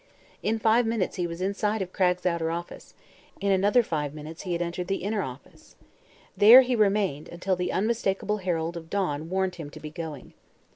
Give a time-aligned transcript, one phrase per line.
[0.41, 2.95] In five minutes he was inside of Cragg's outer office;
[3.39, 5.75] in another five minutes he had entered the inner office.
[6.35, 10.33] There he remained until the unmistakable herald of dawn warned him to be going.